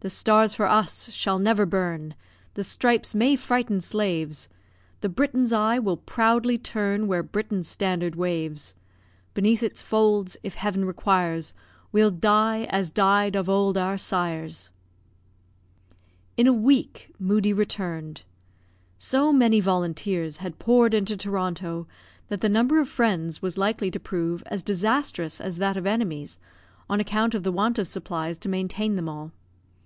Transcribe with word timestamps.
The 0.00 0.10
stars 0.10 0.54
for 0.54 0.66
us 0.68 1.10
shall 1.10 1.40
never 1.40 1.66
burn, 1.66 2.14
The 2.54 2.62
stripes 2.62 3.12
may 3.12 3.34
frighten 3.34 3.80
slaves, 3.80 4.48
The 5.00 5.08
Briton's 5.08 5.52
eye 5.52 5.80
will 5.80 5.96
proudly 5.96 6.58
turn 6.58 7.08
Where 7.08 7.24
Britain's 7.24 7.66
standard 7.66 8.14
waves. 8.14 8.76
Beneath 9.34 9.64
its 9.64 9.82
folds, 9.82 10.36
if 10.44 10.54
Heaven 10.54 10.84
requires, 10.84 11.52
We'll 11.90 12.12
die, 12.12 12.68
as 12.70 12.92
died 12.92 13.34
of 13.34 13.48
old 13.48 13.76
our 13.76 13.98
sires! 13.98 14.70
In 16.36 16.46
a 16.46 16.52
week, 16.52 17.12
Moodie 17.18 17.52
returned. 17.52 18.22
So 18.98 19.32
many 19.32 19.58
volunteers 19.58 20.36
had 20.36 20.60
poured 20.60 20.94
into 20.94 21.16
Toronto 21.16 21.88
that 22.28 22.42
the 22.42 22.48
number 22.48 22.78
of 22.78 22.88
friends 22.88 23.42
was 23.42 23.58
likely 23.58 23.90
to 23.90 23.98
prove 23.98 24.44
as 24.46 24.62
disastrous 24.62 25.40
as 25.40 25.58
that 25.58 25.76
of 25.76 25.84
enemies, 25.84 26.38
on 26.88 27.00
account 27.00 27.34
of 27.34 27.42
the 27.42 27.50
want 27.50 27.76
of 27.76 27.88
supplies 27.88 28.38
to 28.38 28.48
maintain 28.48 28.94
them 28.94 29.08
all. 29.08 29.32